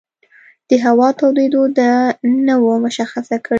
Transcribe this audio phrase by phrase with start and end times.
[0.69, 1.91] د هوا تودېدو دا
[2.47, 3.49] نه وه مشخصه کړې.